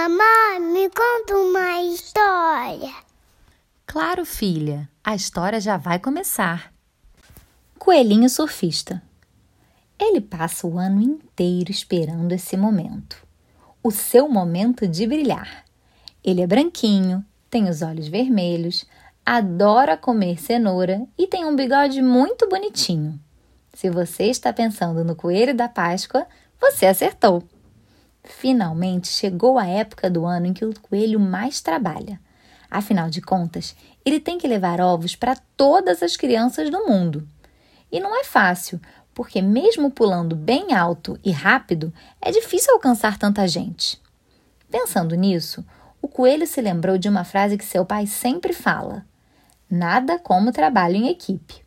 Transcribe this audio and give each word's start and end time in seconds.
Mamãe, 0.00 0.60
me 0.60 0.88
conta 0.88 1.36
uma 1.36 1.82
história. 1.82 2.94
Claro, 3.86 4.24
filha, 4.24 4.88
a 5.04 5.14
história 5.14 5.60
já 5.60 5.76
vai 5.76 5.98
começar. 5.98 6.72
Coelhinho 7.78 8.30
surfista. 8.30 9.02
Ele 9.98 10.22
passa 10.22 10.66
o 10.66 10.78
ano 10.78 11.02
inteiro 11.02 11.70
esperando 11.70 12.32
esse 12.32 12.56
momento. 12.56 13.14
O 13.82 13.90
seu 13.90 14.26
momento 14.26 14.88
de 14.88 15.06
brilhar. 15.06 15.66
Ele 16.24 16.40
é 16.40 16.46
branquinho, 16.46 17.22
tem 17.50 17.68
os 17.68 17.82
olhos 17.82 18.08
vermelhos, 18.08 18.86
adora 19.24 19.98
comer 19.98 20.40
cenoura 20.40 21.06
e 21.18 21.26
tem 21.26 21.44
um 21.44 21.54
bigode 21.54 22.00
muito 22.00 22.48
bonitinho. 22.48 23.20
Se 23.74 23.90
você 23.90 24.24
está 24.24 24.50
pensando 24.50 25.04
no 25.04 25.14
coelho 25.14 25.54
da 25.54 25.68
Páscoa, 25.68 26.26
você 26.58 26.86
acertou! 26.86 27.44
Finalmente 28.22 29.08
chegou 29.08 29.58
a 29.58 29.66
época 29.66 30.10
do 30.10 30.24
ano 30.24 30.46
em 30.46 30.52
que 30.52 30.64
o 30.64 30.78
coelho 30.80 31.18
mais 31.18 31.60
trabalha. 31.60 32.20
Afinal 32.70 33.10
de 33.10 33.20
contas, 33.20 33.74
ele 34.04 34.20
tem 34.20 34.38
que 34.38 34.46
levar 34.46 34.80
ovos 34.80 35.16
para 35.16 35.36
todas 35.56 36.02
as 36.02 36.16
crianças 36.16 36.70
do 36.70 36.86
mundo. 36.86 37.26
E 37.90 37.98
não 37.98 38.18
é 38.18 38.22
fácil, 38.22 38.80
porque, 39.12 39.42
mesmo 39.42 39.90
pulando 39.90 40.36
bem 40.36 40.72
alto 40.72 41.18
e 41.24 41.32
rápido, 41.32 41.92
é 42.20 42.30
difícil 42.30 42.72
alcançar 42.74 43.18
tanta 43.18 43.48
gente. 43.48 44.00
Pensando 44.70 45.16
nisso, 45.16 45.64
o 46.00 46.06
coelho 46.06 46.46
se 46.46 46.60
lembrou 46.60 46.96
de 46.96 47.08
uma 47.08 47.24
frase 47.24 47.58
que 47.58 47.64
seu 47.64 47.84
pai 47.84 48.06
sempre 48.06 48.52
fala: 48.52 49.04
Nada 49.68 50.18
como 50.18 50.52
trabalho 50.52 50.96
em 50.96 51.08
equipe. 51.08 51.64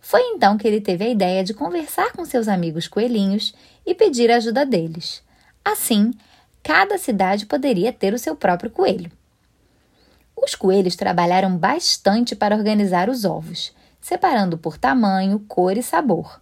Foi 0.00 0.20
então 0.20 0.58
que 0.58 0.66
ele 0.66 0.80
teve 0.80 1.04
a 1.04 1.08
ideia 1.08 1.42
de 1.42 1.54
conversar 1.54 2.12
com 2.12 2.24
seus 2.24 2.48
amigos 2.48 2.88
coelhinhos 2.88 3.54
e 3.86 3.94
pedir 3.94 4.30
a 4.30 4.36
ajuda 4.36 4.66
deles. 4.66 5.22
Assim, 5.64 6.12
cada 6.62 6.98
cidade 6.98 7.46
poderia 7.46 7.92
ter 7.92 8.14
o 8.14 8.18
seu 8.18 8.34
próprio 8.34 8.70
coelho. 8.70 9.10
Os 10.36 10.54
coelhos 10.54 10.96
trabalharam 10.96 11.56
bastante 11.56 12.34
para 12.34 12.56
organizar 12.56 13.08
os 13.08 13.24
ovos, 13.24 13.72
separando 14.00 14.58
por 14.58 14.76
tamanho, 14.76 15.38
cor 15.46 15.76
e 15.76 15.82
sabor. 15.82 16.40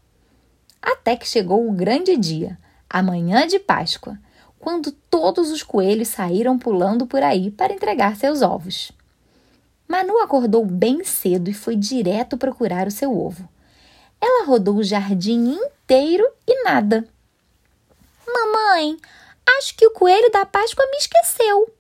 Até 0.80 1.17
que 1.17 1.28
chegou 1.28 1.69
o 1.69 1.72
grande 1.72 2.17
dia, 2.17 2.58
a 2.89 3.03
manhã 3.03 3.47
de 3.47 3.58
Páscoa, 3.58 4.19
quando 4.58 4.92
todos 4.92 5.50
os 5.50 5.62
coelhos 5.62 6.08
saíram 6.08 6.58
pulando 6.58 7.06
por 7.06 7.23
aí 7.23 7.50
para 7.50 7.73
entregar 7.73 8.17
seus 8.17 8.42
ovos. 8.42 8.92
Manu 9.86 10.19
acordou 10.19 10.64
bem 10.64 11.02
cedo 11.05 11.50
e 11.50 11.55
foi 11.55 11.77
direto 11.77 12.39
procurar 12.39 12.86
o 12.86 12.91
seu 12.91 13.17
ovo. 13.17 13.48
Ela 14.20 14.47
rodou 14.47 14.77
o 14.77 14.84
jardim 14.84 15.58
inteiro 15.58 16.25
e 16.47 16.62
nada. 16.62 17.06
Mamãe, 18.41 18.96
acho 19.58 19.77
que 19.77 19.86
o 19.86 19.91
coelho 19.91 20.30
da 20.30 20.46
Páscoa 20.46 20.86
me 20.91 20.96
esqueceu. 20.96 21.74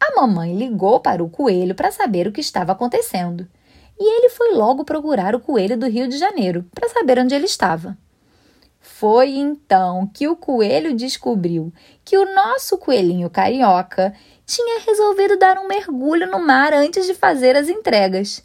A 0.00 0.16
mamãe 0.16 0.56
ligou 0.56 0.98
para 0.98 1.22
o 1.22 1.30
coelho 1.30 1.74
para 1.74 1.92
saber 1.92 2.26
o 2.26 2.32
que 2.32 2.40
estava 2.40 2.72
acontecendo. 2.72 3.46
E 3.98 4.18
ele 4.18 4.28
foi 4.30 4.54
logo 4.54 4.84
procurar 4.84 5.36
o 5.36 5.40
coelho 5.40 5.78
do 5.78 5.86
Rio 5.86 6.08
de 6.08 6.18
Janeiro 6.18 6.66
para 6.74 6.88
saber 6.88 7.20
onde 7.20 7.34
ele 7.34 7.44
estava. 7.44 7.96
Foi 8.80 9.30
então 9.30 10.10
que 10.12 10.26
o 10.26 10.34
coelho 10.34 10.96
descobriu 10.96 11.72
que 12.04 12.18
o 12.18 12.34
nosso 12.34 12.76
coelhinho 12.78 13.30
carioca 13.30 14.12
tinha 14.44 14.80
resolvido 14.80 15.38
dar 15.38 15.56
um 15.58 15.68
mergulho 15.68 16.26
no 16.26 16.40
mar 16.40 16.72
antes 16.72 17.06
de 17.06 17.14
fazer 17.14 17.56
as 17.56 17.68
entregas. 17.68 18.44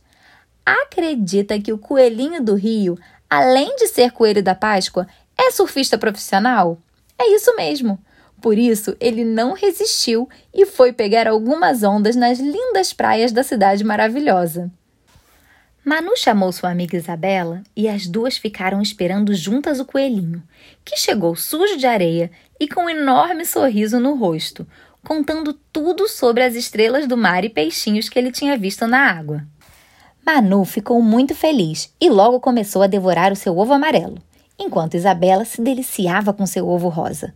Acredita 0.64 1.60
que 1.60 1.74
o 1.74 1.80
coelhinho 1.80 2.44
do 2.44 2.54
Rio, 2.54 2.96
além 3.28 3.76
de 3.78 3.88
ser 3.88 4.12
coelho 4.12 4.44
da 4.44 4.54
Páscoa, 4.54 5.08
é 5.36 5.50
surfista 5.50 5.98
profissional? 5.98 6.78
É 7.20 7.28
isso 7.34 7.56
mesmo. 7.56 8.00
Por 8.42 8.58
isso, 8.58 8.96
ele 9.00 9.26
não 9.26 9.54
resistiu 9.54 10.30
e 10.54 10.66
foi 10.66 10.94
pegar 10.94 11.28
algumas 11.28 11.82
ondas 11.84 12.16
nas 12.16 12.40
lindas 12.40 12.94
praias 12.94 13.32
da 13.32 13.44
cidade 13.44 13.84
maravilhosa. 13.84 14.72
Manu 15.84 16.18
chamou 16.18 16.52
sua 16.52 16.70
amiga 16.70 16.98
Isabela 16.98 17.64
e 17.76 17.88
as 17.88 18.06
duas 18.06 18.38
ficaram 18.38 18.82
esperando 18.82 19.34
juntas 19.34 19.80
o 19.80 19.86
coelhinho, 19.86 20.44
que 20.84 20.98
chegou 20.98 21.36
sujo 21.36 21.78
de 21.78 21.88
areia 21.88 22.30
e 22.60 22.68
com 22.68 22.82
um 22.82 22.90
enorme 22.90 23.46
sorriso 23.46 23.98
no 24.00 24.16
rosto, 24.16 24.68
contando 25.02 25.54
tudo 25.72 26.08
sobre 26.10 26.44
as 26.44 26.56
estrelas 26.56 27.08
do 27.08 27.16
mar 27.16 27.46
e 27.46 27.50
peixinhos 27.50 28.10
que 28.10 28.20
ele 28.20 28.34
tinha 28.34 28.58
visto 28.58 28.86
na 28.86 29.10
água. 29.10 29.48
Manu 30.26 30.66
ficou 30.66 31.02
muito 31.02 31.34
feliz 31.34 31.90
e 32.02 32.10
logo 32.10 32.42
começou 32.42 32.82
a 32.82 32.88
devorar 32.88 33.32
o 33.32 33.36
seu 33.38 33.58
ovo 33.58 33.72
amarelo, 33.72 34.22
enquanto 34.60 34.96
Isabela 34.96 35.46
se 35.46 35.62
deliciava 35.62 36.34
com 36.34 36.46
seu 36.46 36.68
ovo 36.68 36.90
rosa. 36.90 37.34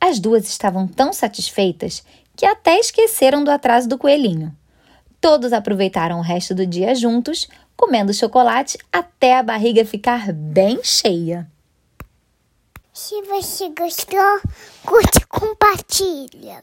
As 0.00 0.18
duas 0.18 0.48
estavam 0.48 0.86
tão 0.86 1.12
satisfeitas 1.12 2.04
que 2.36 2.46
até 2.46 2.78
esqueceram 2.78 3.44
do 3.44 3.50
atraso 3.50 3.88
do 3.88 3.98
coelhinho. 3.98 4.54
Todos 5.20 5.52
aproveitaram 5.52 6.18
o 6.18 6.22
resto 6.22 6.54
do 6.54 6.66
dia 6.66 6.94
juntos, 6.94 7.48
comendo 7.76 8.12
chocolate 8.12 8.78
até 8.92 9.38
a 9.38 9.42
barriga 9.42 9.84
ficar 9.84 10.32
bem 10.32 10.80
cheia. 10.82 11.50
Se 12.92 13.22
você 13.22 13.70
gostou, 13.70 14.40
curte 14.84 15.18
e 15.18 15.26
compartilha. 15.26 16.52